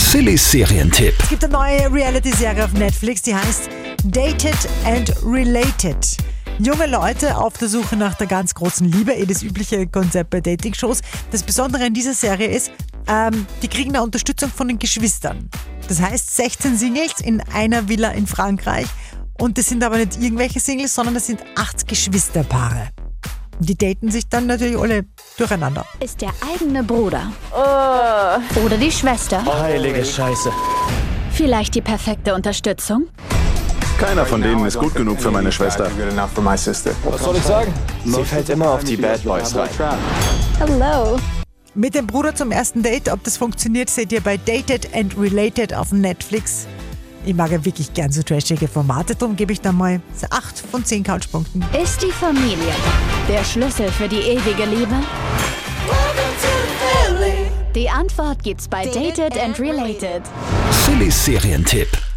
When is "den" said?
14.66-14.80